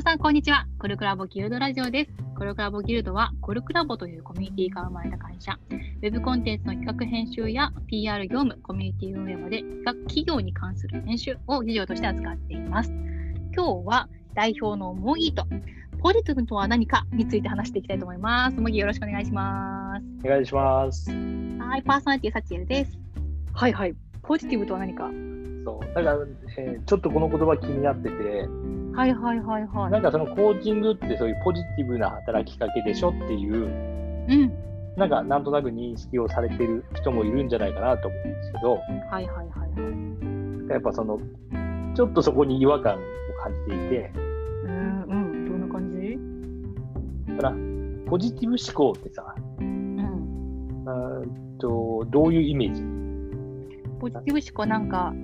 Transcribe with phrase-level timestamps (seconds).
[0.00, 0.66] 皆さん、こんにちは。
[0.78, 2.10] コルクラボギルドラジオです。
[2.34, 5.58] コルクラボギルドは、コルクラボというコミュニティが生まれた会社。
[5.70, 12.90] ウェブコンテンツの企画編集や PR 業務、コミュニティ運営まで企画企業に関する編集を事業として扱っています。
[13.54, 15.44] 今日は代表のモギと、
[16.00, 18.58] ポジティブとは何かについて話していきたいと思います。
[18.58, 20.26] モギよろしくお願いします。
[20.26, 21.10] お願いします。
[21.10, 22.98] はい、パーソナリティサチエルです。
[23.52, 23.94] はいはい。
[24.22, 25.10] ポジティブとは何か？
[25.62, 26.16] そうだから、
[26.56, 28.48] えーちょっとこの言葉気になってて、
[29.00, 29.90] はいはいはいはい。
[29.92, 34.52] なんかそのコーチングってそういうポジティブな働きかけでしょっていう、うん。
[34.96, 40.70] なんかなんとなく認識をされてる人もいるんじゃないかなと思うんですけど、はいはいはいはい。
[40.70, 41.18] やっぱその、
[41.94, 42.98] ちょっとそこに違和感を
[43.42, 44.12] 感じていて、
[44.64, 45.48] うんうん。
[45.48, 46.18] どんな感じ？
[47.36, 47.56] だから、
[48.10, 49.98] ポジティブ思考ってさ、うん。
[51.58, 52.82] とどういうイメージ、
[53.98, 55.14] ポジティブ思考なんか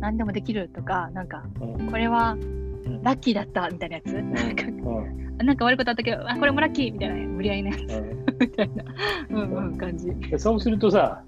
[0.00, 2.59] 何でもできるとか、なんかうんこれはうん
[3.02, 7.80] ラッキーだったみたいなやつ、なんかうんなんか悪いことあったけど、あこれもラッキーみたいな無理やりなやつ。
[7.80, 8.24] うん。
[8.40, 8.84] みたいな、
[9.30, 10.14] うんうん、感じ。
[10.14, 11.22] でそうするとさ、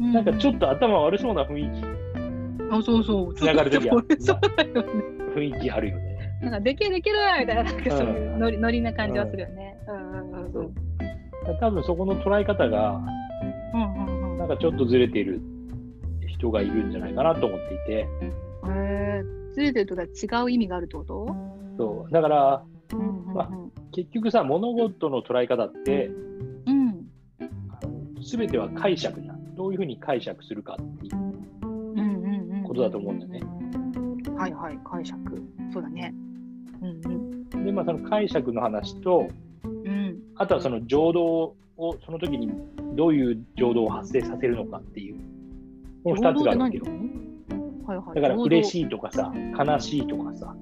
[0.00, 1.84] なんかちょっと頭悪そうな雰囲気、
[2.70, 4.04] あそうそう、つながる時ある。
[4.18, 4.88] そうだよね。
[5.34, 6.14] 雰囲気あるよね。
[6.42, 9.76] なんかできるできるみたいな、なんかそういううんノリノリな感じはするよね。
[9.88, 10.72] うんうんうんそう
[11.60, 13.02] 多分そこの捉え方が、
[13.74, 14.38] うんうんうん。
[14.38, 15.40] なんかちょっとずれている
[16.26, 19.03] 人がいるんじゃないかなと思っていて、へー
[19.54, 21.26] ずれてるとか違う意味があるってこと？
[21.78, 23.50] そうだからうんうんうんま
[23.92, 26.10] 結局さ、物事の捉え方って、
[26.66, 27.06] うん
[28.22, 29.54] すべては解釈じゃん。
[29.54, 31.16] どういうふうに解釈するかっていう。
[31.16, 33.40] うんうんうんことだと思うんだよね。
[34.36, 35.18] はいはい、解釈。
[35.72, 36.12] そうだね。
[36.82, 39.28] うんで、まあ、その解釈の話と、
[39.64, 39.86] うん。
[39.86, 40.18] うん。
[40.36, 42.50] あとはその情動を、その時に
[42.96, 45.16] どういう情動を発生させるのかっていう、
[46.02, 46.84] この2つがあるわけよ。
[47.86, 48.14] はいはい。
[48.14, 48.70] だから嬉い。
[48.70, 50.54] しいとかさ、悲しいとかさ、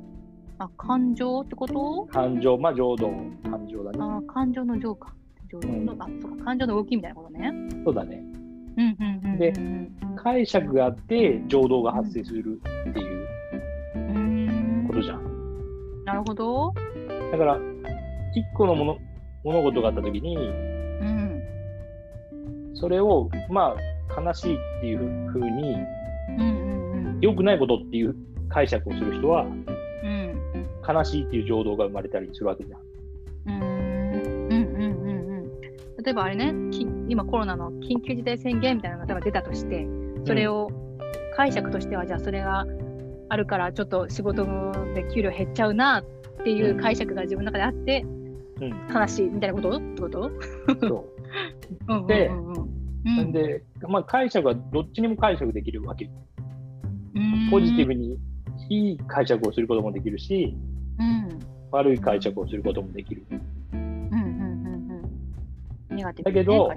[0.58, 2.06] あ、感情ってこと？
[2.10, 3.10] 感情、まあ情動、
[3.42, 3.98] 感情だね。
[4.00, 5.14] あ、感情の情か。
[5.50, 7.52] 情動の、あ、そうか、感情の動きみたいなことね。
[7.84, 8.22] そうだね。
[8.76, 9.38] うんうんうんうん。
[9.38, 9.52] で
[10.16, 13.24] 解釈があって情動が発生するってい
[14.84, 16.04] うことじゃん。
[16.04, 16.72] なるほど。
[17.30, 17.58] だから、
[18.34, 18.98] 一個のもの
[19.44, 20.40] 物事があった時に、う
[21.04, 21.42] ん。
[22.74, 23.74] それを、ま
[24.16, 24.98] あ、悲しいっていう
[25.30, 25.76] ふうに、
[26.30, 26.81] うんうんうん。
[27.22, 28.14] 良くないことっていう
[28.50, 30.32] 解釈をする人は、うん。
[30.86, 32.80] 悲しいっていう情動が生まれたりするわけじゃん。
[32.80, 35.50] うーんうんうんうんうん。
[36.04, 39.86] 例えばあれね、き今コロナの緊急事態宣言みたいなのが出たとして、
[40.26, 40.68] それを
[41.36, 42.66] 解釈としては、じゃあそれが
[43.28, 44.44] あるからちょっと仕事
[44.94, 46.04] で給料減っちゃうなっ
[46.42, 48.04] ていう解釈が自分の中であって、
[48.60, 48.72] うん。
[48.92, 50.30] 悲しいみたいなことってこと？
[50.80, 51.06] そ
[51.88, 52.68] うんうんでうんうんう。
[53.04, 56.10] うんで、まあ、解釈はどっちにも解釈できるわけ
[57.50, 58.18] ポジティブに
[58.68, 60.56] いい解釈をすることもできるし、
[60.98, 61.22] うん
[61.72, 63.24] 悪い解釈をすることもできる。
[66.22, 66.72] だけど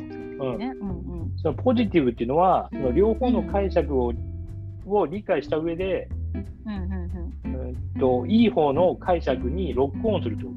[1.37, 4.13] そのポジティブっていうのは、その両方の解釈を,、
[4.85, 6.09] を理解した上で、
[6.65, 10.49] うんと、いい方の解釈にロックオンするってこ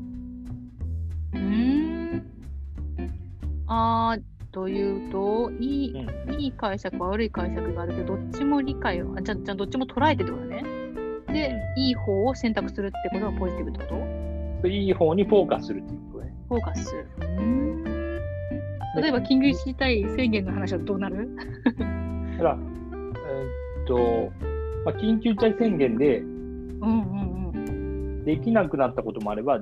[1.35, 2.23] うーん。
[3.67, 10.65] あーというといい,、いい解釈悪い解釈があるけどどっちも理解をあじゃあじゃあどっちも捉えてってことね。
[11.33, 14.63] で、いい方を選択するってことがポジティブってこと？
[14.63, 14.69] と。
[14.69, 16.35] いい方にフォーカスするっていうことね。
[16.49, 17.07] フォーカスする。
[19.01, 21.29] 例えば緊急事態宣言の話はどうなる？
[21.67, 21.73] だ
[22.39, 24.33] から、えーっと、
[24.85, 28.25] まあ、緊急事態宣言でうんうんうん。
[28.25, 29.61] できなくなったこともあれば、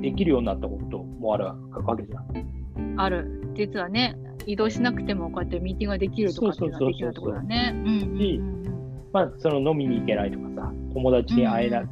[0.00, 3.00] できるようになったこともあるわけじゃん。
[3.00, 7.72] ある実はね移動しなくてもこうやってミーティングができるとかっていうのはできるってことだね。
[7.74, 8.62] うんうんうん
[9.12, 11.88] まあ、その飲みに行けないとかさ、友達に会えない、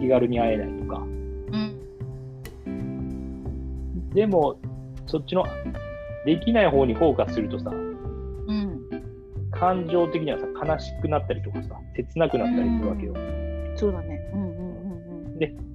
[0.00, 0.98] 気軽に会えないとか。
[0.98, 1.74] うん
[4.14, 4.58] でも、
[5.06, 5.44] そっちの
[6.24, 8.78] できない方にフォーカスするとさ、うん
[9.50, 13.14] 感情的にはさ、悲しくなったりとかさ、切なくなったりするわけよ。
[13.76, 14.20] そうだね。
[14.34, 15.68] うんうんうんうん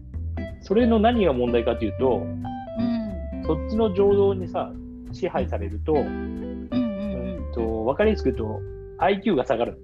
[0.61, 3.43] それの何が問題かというと、うん。
[3.45, 4.71] そっちの情動にさ、
[5.13, 8.61] 支配されると、うんうんと分かりやすく言うと、
[8.99, 9.79] IQ が下がる。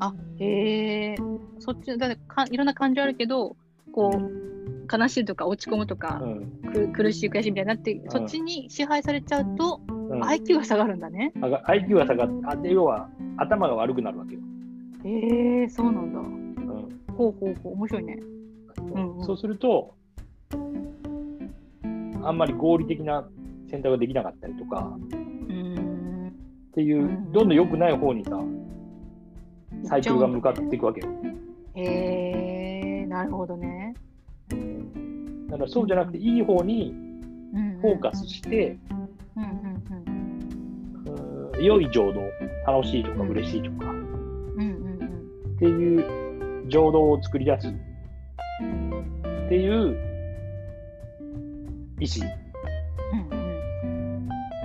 [0.00, 1.16] あへえ
[1.60, 3.56] そっちだかいろんな感情あるけど
[3.92, 6.62] こう悲しいとか落ち込むとかう、ん。
[6.72, 10.22] く苦しい悔しいみたいになって、んそっちに支配されちゃうと、うん。
[10.22, 11.32] IQ が下がるんだね。
[11.40, 14.40] あが IQ が下がって、要は頭が悪くなるわけよ。
[15.04, 16.18] へえそうなんだ。
[16.18, 17.00] うん。
[17.16, 18.18] ほうほうほう面白いね。
[18.94, 19.24] うんうん。
[19.24, 19.94] そうすると、
[22.24, 23.28] あんまり合理的な
[23.72, 24.96] 選択ができなかったりとか
[25.48, 26.30] うーんっ
[26.74, 27.32] ていう、うん。
[27.32, 28.38] どんどん良くない方にさ、
[29.84, 31.08] サイクルが向かっていくわけよ。
[31.74, 33.94] へえなるほどね。
[35.48, 36.94] だからそうじゃなくて、いい方に
[37.54, 38.78] うんフォーカスして、
[41.60, 42.20] 良い浄土、
[42.66, 47.72] 楽しいとか嬉しいとかっていう浄土を作り出すっ
[49.48, 49.96] ていう
[52.00, 52.41] 意思、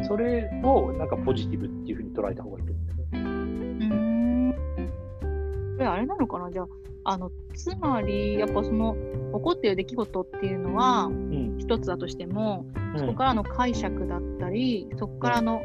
[0.08, 3.88] それをなんかポジティブっていうふうに捉えた方がいいと思うんだよね。
[3.90, 5.78] うーん。
[5.78, 6.52] これあれなのかな？
[6.52, 6.68] じゃあ
[7.12, 8.96] あのつまりやっぱその
[9.34, 11.58] 起こっている出来事っていうのはうん。
[11.58, 13.00] 一つだとしてもうん。
[13.00, 15.62] そこからの解釈だったりそこからの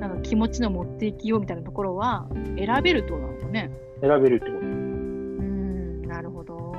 [0.00, 3.70] なんか気持ちの持っていきようみたいなところは選べるってことなのかね。
[4.00, 6.74] 選べるってこうーんなるほど。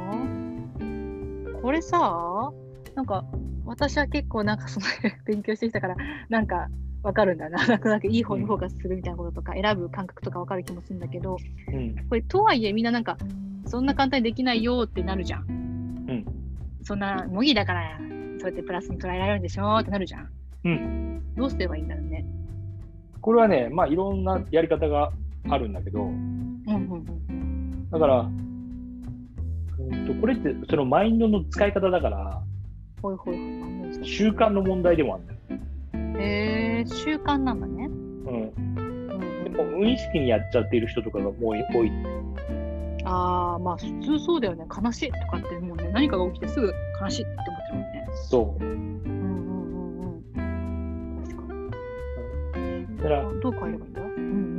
[1.62, 2.52] これさ
[2.96, 3.26] なんか
[3.66, 4.86] 私は結構なんかその
[5.26, 5.96] 勉強してきたから
[6.30, 6.68] なんか
[7.08, 11.72] わかるんだななんかなんかいい方にフォーカスするみたいなこととか、選ぶ感覚とかわかる気もするんだけどと。
[11.72, 13.18] うんこれとはいえみんななんか
[13.66, 15.42] そんな簡単にできないよってなるじゃん。
[15.48, 16.26] うん
[16.84, 17.98] そんな模擬だから
[18.40, 20.30] そうやってプラスに捉えられるんでしょってなるじゃん。
[20.66, 22.26] うんどうすればいいんだろうね。
[23.22, 25.14] これはね、まあいろんなやり方が
[25.50, 26.74] あるんだけど、うんうん
[27.30, 32.42] うんだから、うんとこれってそのマインドの使い方だから、
[33.02, 33.36] ほいほい
[34.06, 35.40] 習慣の問題でもあるんだよ。
[36.20, 37.86] へえ習慣なんだね。
[37.86, 41.54] うんうんでも無意識にやっちゃっている人とかがもう多
[41.86, 41.92] い。
[43.06, 44.66] ああまあ普通そうだよね。
[44.70, 48.08] 悲しいとかってもうね何かが起きてすぐ悲しいって思ってるもんね。
[48.30, 48.64] そう。
[48.64, 48.78] うんうん
[50.02, 51.24] うんうん。
[51.24, 51.54] 確か
[52.60, 52.98] に。
[52.98, 54.14] だから、どう変えればいいんだ、うんう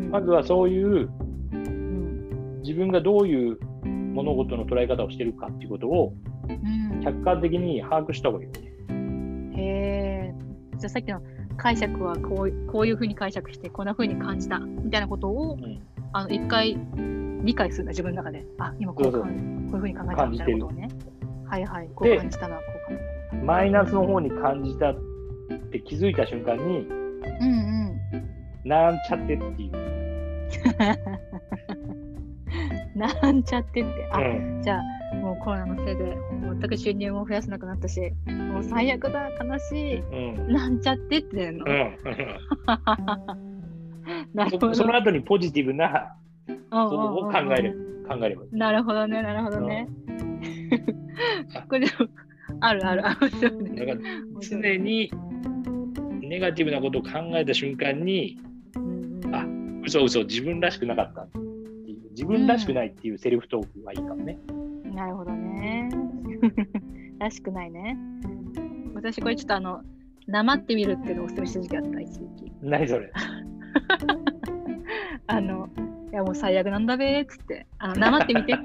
[0.06, 1.10] ん、まずはそういう
[1.52, 6.14] うん自分がどういう物事の捉え方をしてるかっていうことを
[6.48, 8.72] うん客観的に把握した方がいいよね。
[9.56, 10.34] へえ。
[10.78, 11.20] じゃあさっきの
[11.58, 15.82] 解釈はこうこういうふうに解釈してこんなふうに感じたみたいなことをうん
[16.12, 16.78] あの一回
[17.44, 18.46] 理解するんだ自分の中で。
[18.58, 20.88] あ今こうこういうふうに考えたみたいなことをね。
[21.44, 21.90] はいはい。
[21.94, 24.94] こうで感じたなこうかマイナスの方に感じたっ
[25.70, 28.00] て気づいた瞬間に、うん
[28.64, 29.72] なんちゃってっていう。
[32.94, 33.00] うん。
[33.00, 34.08] なんちゃってって。
[34.12, 34.82] あ、うんじゃあ
[35.28, 41.66] もうコロナのせいで全く収入も増やせなくなったしもう最悪だ悲しいうんなんちゃってって言うの。
[41.66, 41.98] うん
[44.32, 44.68] なるほど。
[44.74, 46.16] そその後にポジティブな
[46.48, 46.98] うんうん方うんうん
[47.28, 48.56] を考える考えればいい。
[48.56, 49.86] なるほどね、なるほどね。
[51.68, 51.92] これでも、
[52.60, 53.20] あるある、ある。
[53.76, 53.98] だから
[54.40, 55.10] 常に
[56.22, 58.38] ネガティブなことを考えた瞬間に、
[58.76, 59.44] うんうんあ
[59.84, 61.26] 嘘嘘自分らしくなかった
[62.10, 64.38] 自分らしくないっていうセルフトークがいいかもね。
[64.98, 65.88] なるほどね。
[67.20, 67.96] らしくないね。
[68.94, 69.82] 私、これちょっとあの、
[70.26, 72.52] なまってみるっていうのをお勧めした時期あった、一時期。
[72.62, 73.12] 何それ？
[75.28, 75.68] あの、
[76.10, 78.62] いやもう最悪なんだべーっつって、あの、なまってみてって。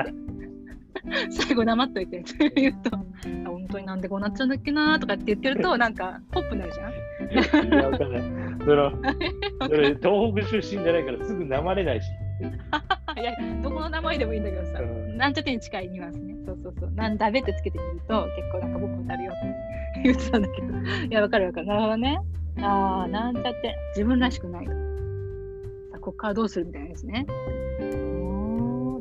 [1.30, 3.04] 最後なまっといてって言うと、あ
[3.46, 7.68] 本当になんでこうなっちゃうんだっけなーとかって言ってると、なんか、ポップになるじゃん。
[7.68, 8.22] いやわかんない。
[8.66, 8.92] その
[9.68, 12.08] それ東北出身じゃないからすぐなまれないし。
[13.22, 16.36] いや、どこの名前でもいいんだけどさ、うんなんちゃってに近いニュアンスね。
[16.46, 16.92] そうそうそう。
[16.92, 20.68] なんだべってつけてみると、結構なんか僕になるよって言ってたんだけど。
[21.10, 21.68] いや、わかるわかる。
[21.68, 22.20] なるほどね。
[22.62, 24.72] ああ、なんちゃって、自分らしくないと。
[24.72, 24.78] さ
[25.94, 27.26] あ、ここからどうするみたいなですね。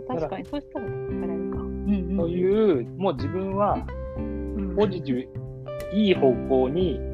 [0.08, 1.58] 確かに、そうしたら変えられるか。
[1.58, 2.16] うんうん。
[2.16, 3.78] そういう、もう自分は
[4.16, 7.08] うん、ポジティブ、いい方向にうん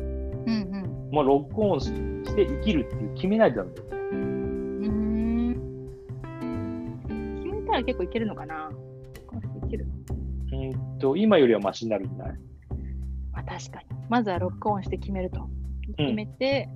[0.47, 1.11] うん。
[1.13, 1.93] もうロックオンし
[2.35, 3.98] て生きるっていう決めないとダメだよ
[7.79, 8.71] ら結構いけるのかな？
[9.67, 9.87] いける？
[10.53, 10.57] う
[10.97, 12.37] んと今よりはマシになるんじゃない？
[13.33, 13.87] まあ、確かに。
[14.09, 15.41] まずはロックオンして決めると。
[15.43, 15.49] うん
[15.97, 16.69] 決めて、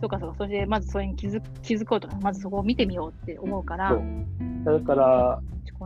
[0.00, 3.96] そうかそうか、そしてまずそれに気づ気づこうとか、まずそこを見てみようって思うから、そ
[4.74, 5.40] うだから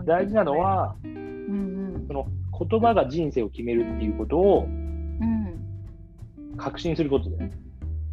[0.06, 2.26] 大事なの、はうんうんその
[2.58, 7.52] 言葉が人生を決めるっていうことをうん確信することだよね。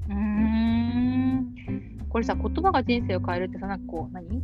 [0.10, 2.01] うーん。
[2.10, 4.43] これさ、言葉が人生を変えるってさ、なんかこう、何？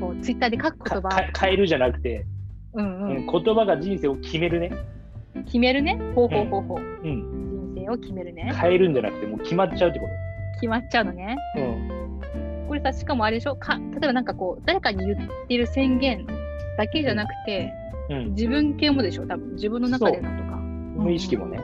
[0.00, 2.26] こう、ツイッターで書く言葉、変えるじゃなくて、
[2.74, 4.72] うんううんん、言葉が人生を決めるね。
[5.46, 5.98] 決めるね。
[6.14, 6.80] ほうほうほうほう。
[6.80, 8.52] うん、人生を決めるね。
[8.54, 10.06] 変えるんじゃなくてもう決まっちゃうってこ
[10.54, 11.36] 決まっちゃうのね。
[11.56, 11.62] と。
[11.62, 12.04] うん
[12.66, 13.56] これさ、しかもあれでしょ？
[13.56, 16.26] か例えばなんかこう、誰かに言ってる宣言
[16.78, 17.70] だけじゃなくて、
[18.08, 19.26] うん、自分系もでしょ？
[19.26, 20.56] 多分、自分の中でのとか。
[20.56, 21.60] 無意識もね。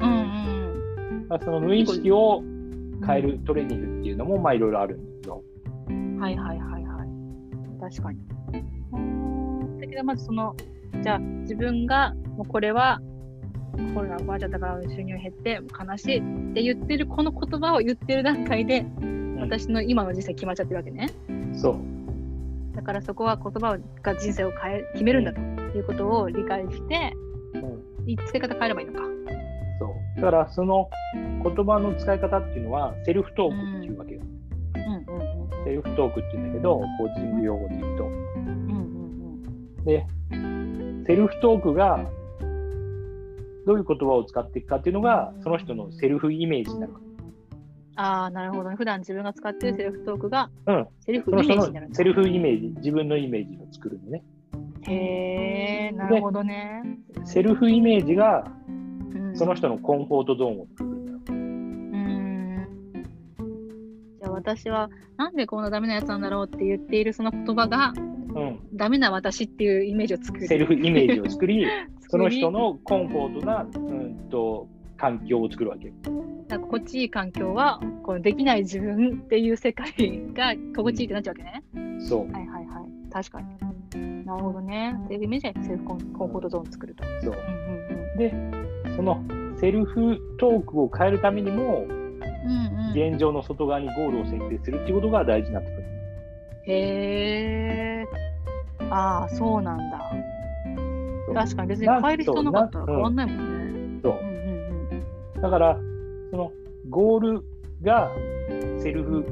[0.00, 2.42] うんうんうんその無意識を
[3.06, 5.42] 変えるトレーニングっていうのもまあいろいろあるんですけど。
[5.88, 6.18] うん。
[6.18, 6.93] はいはいはいはい。
[7.90, 8.18] 確かに。
[9.80, 10.56] だけど、まずその、
[11.02, 13.00] じゃあ自分が、もうこれは、
[13.94, 16.16] コロナがばあちゃったから収入減って悲しい
[16.50, 18.86] って言ってるこの言葉を言ってる段階で、
[19.40, 21.10] 私の今の人生決まっちゃってるわけね。
[21.54, 22.76] そう。
[22.76, 27.12] だからそこは言葉が人生を変え決めるんだということを理解して、
[27.54, 29.14] うんい付け方変えればいいのか。
[30.16, 30.88] だからその
[31.42, 33.83] 言葉の使い方っていうのはセルフトークうん
[35.64, 38.08] セルフトークって言うんだけど、コーチング用語で言うと。
[39.84, 40.06] で、
[41.06, 42.04] セルフトークが
[43.66, 46.92] どういう言葉を使っていくかっていうのが、その人のセルフイメージになる。
[47.96, 48.76] ああ、なるほどね。
[48.76, 54.24] 普段自分が使ってるセルフトークがうん、セルフイメージになるんだのセルフイメージ、自分のイメージを作るのね。
[54.82, 56.82] へえ、なるほどね。
[57.24, 60.93] セルフイメージがうんその人のコンフォートゾーンを作る
[64.34, 67.92] 私はなんでこんなダメなやつなんだろうって言っているその言葉が
[68.34, 70.48] うん、ダメな私っていうイメージを作る。
[70.48, 71.66] セルフイメージを作り、
[72.08, 75.94] その人ののコンフォートな、うん、と環境を作るわけよ。
[76.48, 79.92] なんか心地いい環境はこのできない自分っていう世界
[80.34, 82.00] が心地いいってなっちゃうわけね。
[82.00, 83.10] そう、はいはいはい。
[83.10, 84.24] 確かに。
[84.26, 84.96] なるほどね。
[85.06, 87.04] セルフイメージはセルフコンフォートゾーンを作ると。
[87.22, 87.34] そう。
[87.34, 87.74] うん
[88.16, 88.32] で、
[88.96, 89.22] その
[89.56, 91.86] セルフトークを変えるためにも、
[92.92, 95.84] 現状の外側にゴールを設定するっていうことが大事になってくる。
[96.66, 98.06] へえ。
[98.90, 100.12] ああ、そうなんだ。
[101.34, 104.00] 確かに別に変える必要なかったらな変わんないもんね。
[104.02, 104.28] そううん
[105.36, 105.78] うんだから、
[106.30, 106.52] その
[106.88, 107.44] ゴール
[107.82, 108.10] が
[108.78, 109.24] セルフ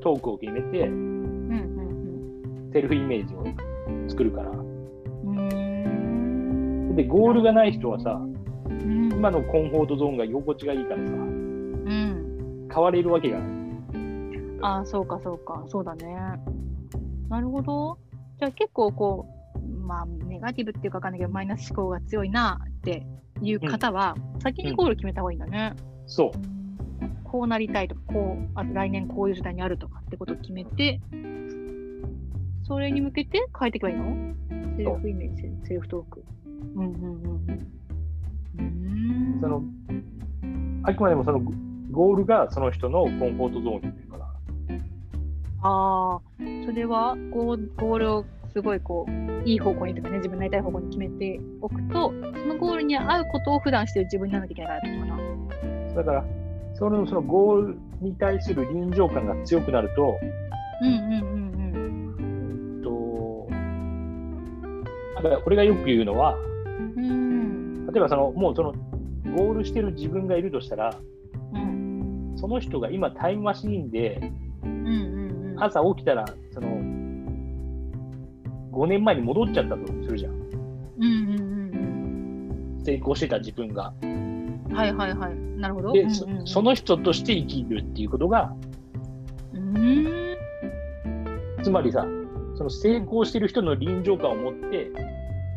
[0.00, 0.94] トークを決めて、うん。
[0.94, 3.44] うんうんセルフイメージを
[4.08, 4.50] 作るから。
[6.96, 8.20] で、ゴールがない人はさ、
[8.68, 11.33] うん、今のコンフォートゾーンが居心地がいいからさ、うん。
[12.74, 13.48] 変われるわけがない。
[14.62, 15.64] ああ、そうかそうか。
[15.68, 16.16] そうだね。
[17.28, 17.98] なるほど。
[18.38, 19.26] じゃあ結構こ
[19.56, 23.06] う、まあ、ネガティブっていうかわかんないけど、マイナス思考が強いなって
[23.40, 25.74] いう方は、先にゴール決めた方がいいんだね。
[26.06, 26.30] そう。
[27.22, 31.00] こうなりたいとか、こう、あと来年こういう時代にあるとかってことを決めて、
[32.62, 34.34] それに向けて変えていけばいいの？
[34.76, 36.24] セルフイメージ、セルフトーク。
[36.76, 37.50] うんうんうんうん。
[38.58, 39.62] うーんその、
[40.84, 41.40] あくまでもその
[41.94, 44.24] ゴールがその人のコンフォートゾーンにいるから。
[45.62, 46.20] ああ、
[46.66, 55.94] それはゴーゴールをすごいこう、いい方向にとかね、自分のやりたい方向に決めておくと、そのゴールに合うことを普段してる自分にならなきゃいけないからってことかな。
[55.94, 56.24] だから、
[56.74, 60.18] そのそのゴールに対する臨場感が強くなると、
[60.82, 61.54] うんうんうん
[62.76, 63.48] うんと、
[65.16, 66.98] だから俺がよく言うのは、うん。
[66.98, 67.86] うん。
[67.86, 68.72] 例えばその、もうその、
[69.36, 71.13] ゴールしてる自分がいるとしたら、うん
[72.36, 74.32] その人が今タイムマシーンで。
[75.56, 76.68] 朝起きたら、その、
[78.72, 80.32] 5年前に戻っちゃったとするじゃん。
[80.32, 80.42] うん
[81.02, 83.94] うんうん成功してた自分が。
[84.02, 84.60] うん。
[84.72, 85.36] はいはいはい。
[85.58, 85.92] なるほど。
[85.92, 88.52] で、そその人として生きるっていうことが、
[89.54, 90.36] うーん。
[91.62, 92.06] つまりさ、
[92.56, 94.90] その成功してる人の臨場感を持って、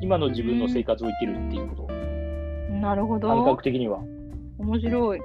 [0.02, 1.94] 今の自分の生活を生きるっていうこと、
[2.76, 3.64] なるほ感ど覚。
[3.64, 4.00] 的には。
[4.60, 5.20] 面白い。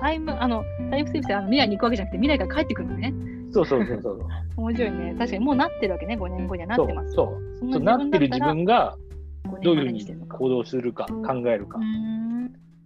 [0.00, 3.14] タイム、あの、タイムスリップってあの未来に行くわけじゃなくて、未来から帰ってくるのね。
[3.50, 4.26] そうそうそうそう。
[4.56, 5.14] 面白いね。
[5.18, 7.12] 確かにもうなってるわけね、5年後にはなってます。
[7.12, 8.96] そうそそうなってる自分が
[9.44, 11.84] 5どういうふうに行動するか、考えるかうー。
[11.84, 12.28] ん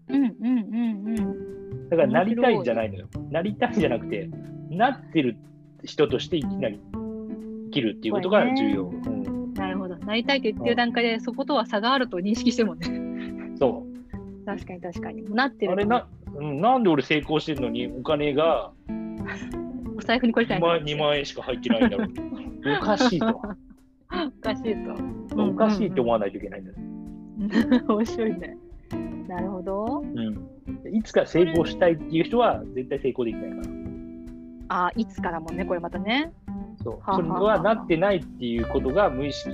[0.08, 1.20] うんうんうんう
[1.84, 1.88] ん。
[1.88, 3.06] だからなりたいんじゃないのよ。
[3.30, 4.28] なりたいんじゃなくて、
[4.70, 5.36] なってる
[5.84, 8.84] 人としていきなり生きるっていうことが重要。
[8.86, 9.96] こうん、なるほど。
[9.98, 13.56] なりたいって言ってる段階で、そことは差があると認識してるもんね。
[13.58, 13.84] そ
[14.46, 15.22] 確かに確かに。
[15.34, 15.68] なってう。
[15.68, 18.72] るあれな、うん、なんで俺成功してるのにお金が
[19.96, 20.80] お財布にこれしか2ない。
[20.80, 22.08] 万 ,2 万円しか入ってないんだろう。
[22.80, 23.28] おかしいと。
[23.28, 23.30] お
[24.42, 24.76] かしい
[25.34, 25.42] と。
[25.42, 26.76] おかしいって思わわないといけないんだよ。
[27.88, 28.56] 面白いね。
[29.28, 30.02] なるほど。
[30.02, 33.62] うん、いつか成功したいっていう人は絶対成功できないから。
[34.68, 36.32] あいつからもね、これまたね。
[36.82, 39.50] そうそれはなってないっていうことが無意識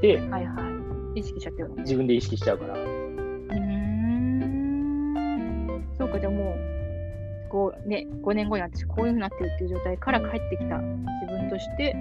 [0.00, 0.70] ではいは
[1.16, 1.20] い。
[1.20, 1.82] 意識しちゃってるのね。
[1.82, 2.74] 自分で意識しちゃうから。
[5.98, 11.96] そうか、じゃあもう、こうね、5年後になってこういうふうになってるっていう状態から帰ってきた自分として、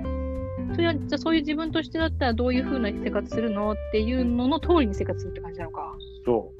[0.73, 5.93] それはじゃあそういう自分としてだったらどういうふうな生活するのっていうのの通りに生活するって感じなのか。
[6.25, 6.51] そ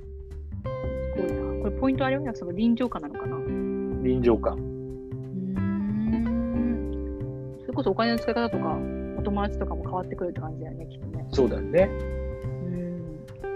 [1.16, 1.64] すごいな。
[1.64, 2.32] これポイントあるよね。
[2.34, 3.36] その臨場感なのかな。
[3.36, 4.58] うう、臨場感。
[4.58, 4.60] ー
[5.60, 7.58] ん。
[7.62, 8.78] それこそお金の使い方とか、
[9.18, 11.26] お友達とかも変わってくるって感じだよね、きっとね。
[11.32, 11.90] そうだよね。
[12.68, 12.70] う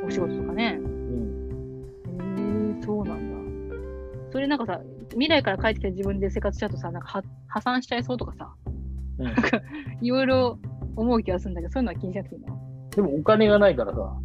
[0.04, 0.08] ん。
[0.08, 0.80] お仕事とかね。
[0.80, 3.37] うん、へえそうなんだ。
[4.32, 4.82] それなんかさ、
[5.12, 8.54] 未来から帰ってきた自分で生活しちゃうとさ、なんかは破産しちゃいそうとかさ、
[9.20, 10.60] うん、いろいろ
[10.96, 12.58] 思う気がするんだけど、そういうのは気にしなくていいの？
[12.96, 14.18] でもお金がないからさ、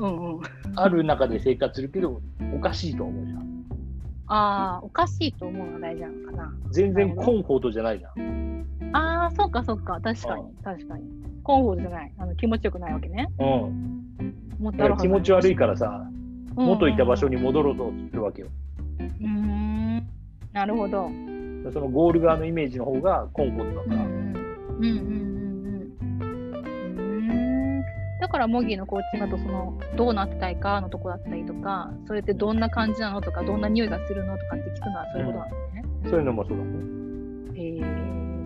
[0.00, 0.40] うんうん。
[0.74, 2.20] ある中で生活するけど、
[2.54, 3.46] おかしいと思うじゃん。
[4.28, 6.52] ああ、おかしいと思うのが大事なのかな。
[6.72, 8.66] 全然コンフォートじゃないじゃん。
[8.92, 10.00] ああ、そうかそうか。
[10.02, 11.04] 確かに、確かに。
[11.44, 12.12] コンフォートじゃない。
[12.18, 13.28] あの気持ちよくないわけね。
[13.38, 13.94] うん。
[14.58, 16.10] もっ気持ち悪いからさ、ら
[16.56, 18.48] 元いた場所に戻ろうとするわけよ。
[18.48, 18.65] うーん。
[20.52, 21.10] なるほど。
[21.72, 24.06] そのゴール側のイメージの方がコンフォートだから。
[24.06, 24.26] うんうんうん
[24.78, 26.58] うんうんうん。
[26.58, 27.32] うー
[27.80, 27.82] ん
[28.20, 35.84] だからモギーのコーチングだとそのどうなってたいかのとこだったりとか、それってどんな感じなのとか、どんな匂いがするのとかって聞くのはそういうことなんだね。
[36.04, 36.70] そういうのもそうだね。
[37.54, 37.80] へえ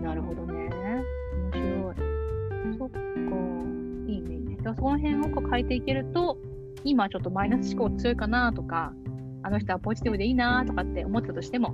[0.03, 0.69] なるほどね。
[1.53, 1.95] 面白い。
[2.77, 2.99] そっか。
[4.07, 4.55] いいね、いいね。
[4.57, 6.37] だからその辺をこう変えていけると、
[6.83, 8.93] 今ちょっとマイナス思考強いかなとか、
[9.43, 11.71] あの人はポジティブでいいなとかって思ってたとしても、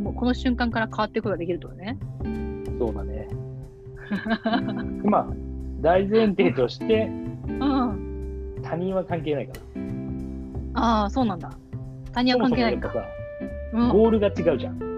[0.00, 1.98] もうこの瞬間から変わっていくことができるとね。
[2.78, 3.28] そうだね。
[5.04, 5.26] まあ、
[5.80, 7.10] 大前提として、
[7.48, 8.54] うん。
[8.62, 10.80] 他人は関係ないから。
[10.80, 11.50] ああ、そうなんだ。
[12.12, 12.90] 他人は関係ないか。
[12.90, 13.10] そもそもやっ
[13.72, 14.94] うんぱさ、ゴールが違うじゃん。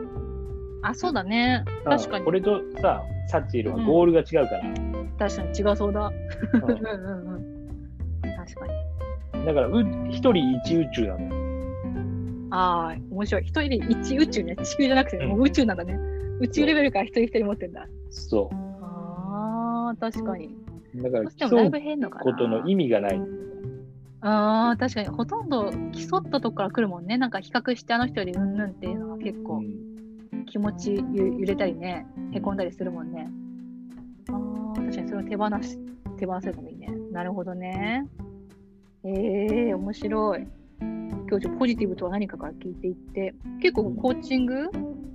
[0.82, 1.64] あ、そうだね。
[1.84, 2.26] 確かに。
[2.26, 4.62] 俺とさ、サッチールはゴールが違うから。
[5.18, 6.12] 確かに違うそうだ。
[6.52, 8.36] うん ううんうん。
[8.36, 8.72] 確かに。
[9.52, 11.36] んだから、う一人一宇宙なのよ。
[12.50, 13.42] ああ、面白い。
[13.42, 14.56] 一人で一宇宙ね。
[14.56, 15.98] 地球じゃなくて、うんもう宇宙なんだね。
[16.40, 17.86] 宇宙レベルから一人一人持ってんだ。
[18.10, 18.50] そ
[18.82, 20.54] ああ、確かに。
[20.94, 21.02] う。
[21.02, 22.24] だから、そしてもだいぶ競う変のかな。
[22.24, 23.20] ことの意味がない。
[24.20, 25.08] ああ、確かに。
[25.08, 27.16] ほとんど競ったとこから来るもんね。
[27.18, 33.28] なんか比較してあの人よりうんぬんっていうのが結構うん気持ちゆ揺れたりね、へこんだりするもんね。
[34.30, 35.78] ああ、確かにそれを手放し、
[36.18, 36.88] 手放せるのもいいね。
[37.12, 38.06] なるほどね。
[39.06, 40.46] ええ面白い。
[40.80, 44.68] 今日ちょっとポジティブとは何かから聞いていって、結構コーチング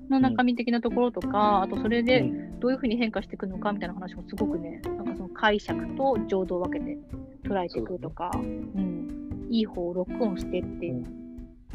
[0.10, 2.52] の中身的なところとか、あとそれでうん。
[2.62, 6.96] どういうふうに変化していくのかみたいな話もすごくね、なんかその解釈と情動を分けて
[7.44, 11.22] 捉えていくとか、うん、いい方をロックオンしてってうん。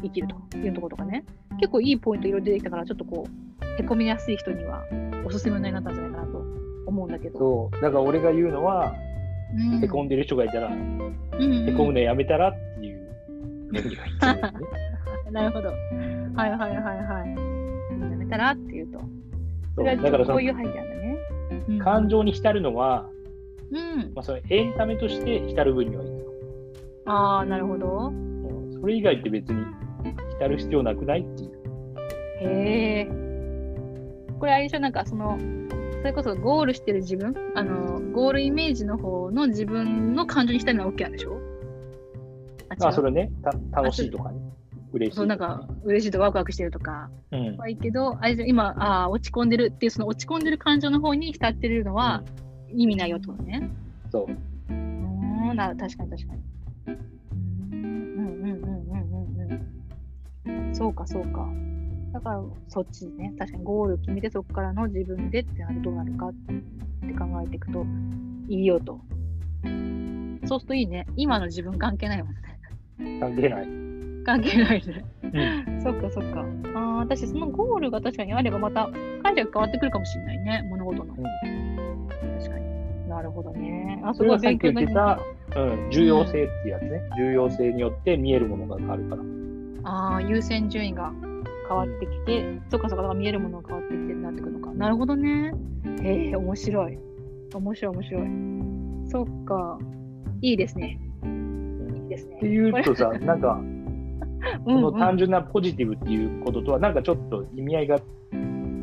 [0.01, 1.25] 生きるというところとかね、
[1.59, 4.83] 結構いいポイントいろいろ出てきたから、ちょっとこう、へこみやすい人には
[5.25, 6.43] おすすめになったんじゃないかなと
[6.85, 7.39] 思うんだけど。
[7.39, 7.81] そう。
[7.81, 8.93] だから俺が言うのは、
[9.55, 13.07] うんへこんでる人がいたら、うんへこむのやめたらっていう
[13.71, 14.67] メニューが言ってるんだよね。
[15.31, 15.69] なるほど。
[15.69, 18.11] はいはいはいはい。
[18.11, 18.99] やめたらっていうと。
[18.99, 19.05] そ
[19.75, 21.17] そうだからこういう背景なんだね。
[21.69, 23.05] うん感情に浸るのは、
[23.71, 24.13] うん。
[24.13, 26.09] まあ、それエンタメとして浸る分にはいい。
[27.05, 28.09] ああ、なるほど。
[28.09, 29.65] うんそれ以外って別に
[30.37, 31.51] 浸る必要なくないっていう。
[32.41, 33.07] へえ。
[34.39, 35.37] これあれでしょ、なんかその、
[36.01, 41.39] それこそゴールしてる自分、あの、ゴールイメージの方の自分の感情にしたいのは OK なんでしょ？
[42.79, 44.39] あ、あ、それね、た楽しいとかね。
[44.93, 47.57] 嬉しいそう、なんとかか、嬉しいとワクワクしてるとかうん。
[47.57, 52.23] はいいけど、あれじゃ今、ああ、落ち込んでるっていう、その落ち込んでる感情の方に浸ってるのは
[52.69, 53.69] 意味ないよってことね。
[54.11, 54.31] そう。
[54.31, 54.73] うー
[55.53, 56.41] ん、な確かに確かに。
[56.91, 58.87] うんうんうんうん
[60.45, 60.75] うんうん。
[60.75, 61.49] そうかそうか。
[62.13, 67.85] だからそっちね、確かにゴール決めてそこからの自分でってなるどうなるかって考えていくと
[68.47, 68.99] いいよと。
[70.45, 71.05] そうするといいね。
[71.15, 73.19] 今の自分関係ないもんね。
[73.19, 73.67] 関係ない。
[74.25, 75.05] 関係ないね。
[75.23, 75.81] うん。
[75.81, 76.45] そっかそっか。
[76.75, 78.89] ああ、私そのゴールが確かにあればまた
[79.23, 81.13] 解釈変わってくるかもしれないね、物事の。
[81.13, 82.07] うん
[82.39, 83.09] 確かに。
[83.09, 84.01] なるほどね。
[84.03, 85.19] あ、すそれご勉はいさっき言って強にな
[85.55, 87.01] うん、重要性ってやつね。
[87.17, 89.21] 重要性によって見えるものが変わるから。
[89.83, 91.13] ああ、優先順位が
[91.67, 94.73] 変わってきて、そっかそっか、見えるものが変わってきてなってくるのか。
[94.73, 95.53] なるほどね。
[96.01, 96.97] へえ、面白い。
[97.53, 99.09] 面白い、面白い。
[99.09, 99.79] そっか。
[100.41, 100.99] いいですね。
[101.23, 102.37] いいですね。
[102.37, 103.59] っていうとさ、なんか、
[104.63, 108.01] こ この単純なポジティブっていうこととは、なんかちょっと意味合いが違う、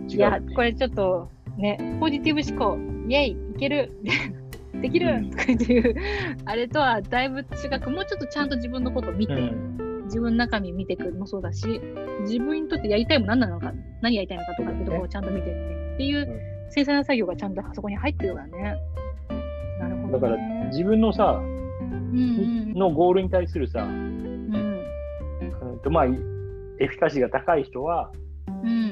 [0.09, 3.93] いや、これちょっとね、ポジティブ思考、イェイ、いける、
[4.81, 5.95] できるうんとかっていう、
[6.45, 7.45] あれとはだいぶ違
[7.81, 9.84] く、もうちょっとちゃんと自分のことを見て、うん。
[10.05, 11.81] 自分の中身見ていくのもそうだし、
[12.21, 16.55] 自分にとってやりたいもの何なのか、何やりたいのかとかっていうところをちゃんと見てってっていううん。
[16.71, 18.77] 繊細な作業がちゃんとそこに入ってるからね。
[19.79, 20.69] なるほど、だからね。
[20.73, 22.21] 自分のさ、うんう
[22.71, 24.53] んのゴールに対するさ、うん。
[24.53, 28.11] うんとまあ、エフィカシーが高い人は、
[28.49, 28.89] うん。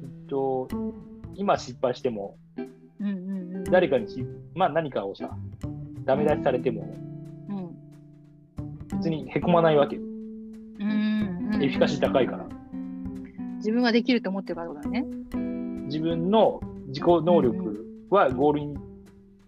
[0.00, 0.68] えっと、
[1.34, 2.36] 今失敗しても、
[3.00, 3.64] うんうんうん。
[3.64, 4.24] 誰かにし、
[4.54, 5.36] まあ何かをさ、
[6.04, 6.94] ダメ出しされても、
[7.48, 8.98] うん。
[8.98, 9.98] 別にへこまないわけ
[11.60, 12.46] エフィカシー高いから。
[13.56, 15.04] 自分ができると思ってるからだね。
[15.86, 18.76] 自分の自己能力は、ゴールに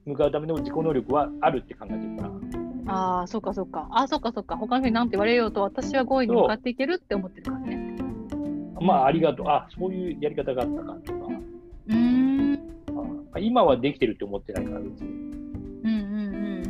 [0.07, 2.93] 向かうための自己能力はあるって考えてるから。
[2.93, 3.89] ああ、そっかそっか。
[3.91, 4.57] ああ、そっかそっか。
[4.57, 7.97] 他の人に何て言われようと、私はゴールに向かっていけるって思ってるからね。
[8.81, 9.47] まあ、ありがとう。
[9.49, 11.19] あ、そういうやり方があったかとか。
[11.89, 12.61] うーん。
[13.35, 15.09] あ今はできてるって思ってないから、別に。
[15.11, 16.67] うんうんうん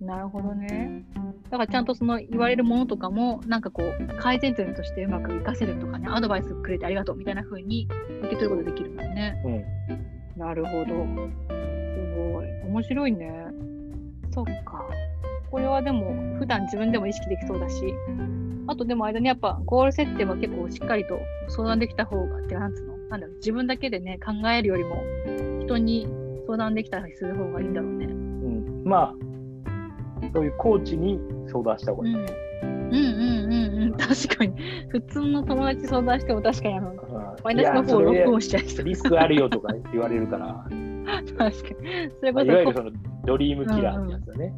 [0.00, 0.06] うん。
[0.06, 1.04] なるほどね。
[1.50, 7.88] だからちゃんとその言われるものとかも、なんかこう、改善点としてうまく活かせるとかね、アドバイスくれてありがとうみたいな風に
[8.22, 9.42] 受け取ることができるもんね。
[9.44, 10.40] うん。
[10.40, 10.86] なるほど。
[10.86, 10.92] す
[12.16, 12.46] ごい。
[12.66, 13.44] 面白いね。
[14.32, 14.84] そっか。
[15.50, 17.94] これはでも、普段自分でも意識できそうだし、
[18.66, 22.96] あとでも間にやっぱゴール設定は結構しっかりと相談できた方がって、なんつうの？
[23.10, 25.04] なんだろう、自分だけでね、考えるよりも、
[25.60, 26.08] 人に
[26.46, 28.06] 相談できたりする方がいいんだろうね。
[28.06, 29.14] うん、まあ、
[30.32, 32.14] そういうコーチに相談した方がいい。
[32.14, 32.26] うん。
[32.62, 34.54] うんうんうんうん、確かに。
[34.88, 36.96] 普通の友達相談しても確かにあの、うん
[37.44, 38.84] マイナスの方を録音しちゃいそう。
[38.84, 40.64] リスクあるよとか言われるから、
[41.36, 41.52] 確かに。
[42.18, 42.90] それこまあいわゆるそその
[43.24, 44.54] ドリームキラーってやつだね。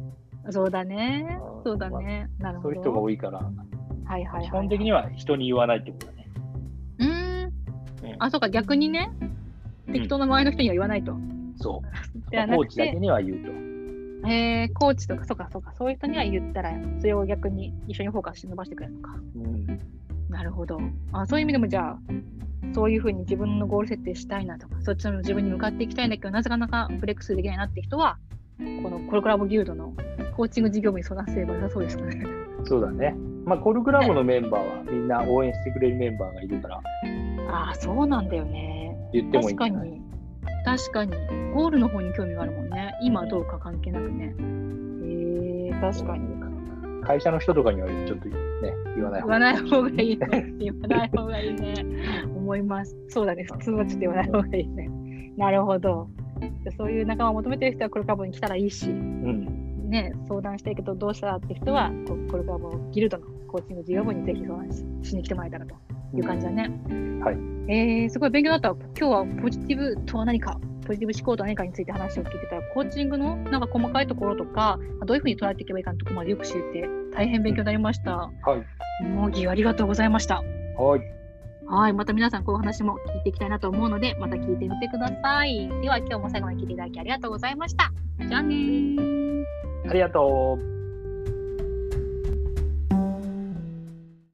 [0.49, 1.59] そうだねう。
[1.59, 2.29] んそうだね。
[2.39, 2.69] なるほど。
[2.69, 3.51] そういう人が多いから、はい
[4.05, 4.43] はいはい。
[4.45, 6.27] 基本的には人に言わないってことだね。
[6.99, 7.43] うーん。
[7.45, 9.11] うんあ、そうか、逆にね、
[9.91, 11.15] 適当な周りの人には言わないと。
[11.57, 11.87] そう。
[12.31, 13.51] コーチだけて、には言うと。
[14.27, 19.15] えー、コーチとか、そうかそうか、そういう人には言ったら、それを逆に一緒にフォーカスして伸ばしてくれるのか。
[19.35, 19.79] うん
[20.29, 20.79] なるほど。
[21.11, 21.99] あそういう意味でもじゃあ、
[22.73, 28.17] そういうふうに自分のゴール設定したいなとか、そっちの自分に向かっていきたいんだけど、なぜかなかブレイクスルーできないなって人は、
[28.59, 29.93] このコルクラボギルドの
[30.35, 32.27] コーチング事業部に相談すれば良さそうですかね。
[32.65, 33.15] そうだね。
[33.45, 36.81] まあ、コルクラボのメンバーはみんな応援してくれるメンバーがいるから、
[37.49, 38.95] ああ、そうなんだよね。
[39.13, 39.55] 言ってもいい？
[39.55, 40.01] 確かに。
[40.65, 41.11] 確かに。
[41.53, 42.95] ゴールの方に興味があるもんね。
[43.01, 44.35] 今どうか関係なくね。
[44.37, 46.39] えー、確かに。
[47.03, 48.35] 会社の人とかにはちょっとね、
[48.95, 50.53] 言わない方が言わない方がいいね。
[50.59, 51.85] 言わない方がいいね。
[52.35, 52.95] 思います。
[53.07, 53.45] そうだね。
[53.51, 54.89] 普通はちょっと言わない方がいいね。
[55.37, 56.07] なるほど。
[56.63, 59.89] でそういう仲間を求めてる人はコルクラボに来たらいいし、うん。
[59.89, 65.73] ね、相談したいけどどうしたらって人は、こコルクラボギルドのコーチング事業部にぜひ相談ししに来てもらえたらと
[66.13, 66.69] いう感じだね。
[67.23, 67.58] はい。
[67.69, 68.69] えー、すごい勉強になった。
[68.99, 78.15] 今日はポジティブとは何か、ポジティブ思考とは何かについて話を聞いてたら、コーチングのなんか細かいところとか、どういうふうに捉えていけばいいかのところまでよく知れて、大変勉強になりました。
[78.15, 78.31] は
[79.03, 79.05] い。
[79.05, 80.41] もぎありがとうございました。
[80.79, 81.01] はい。
[81.67, 85.69] はい、また皆さんこういう話も聞いていきたいなと思うので、また聞いてみてください。
[85.83, 87.91] では今日も最後まで聞いていただきありがとうございました。
[88.27, 89.45] じゃあねー。
[89.87, 90.78] ありがとう。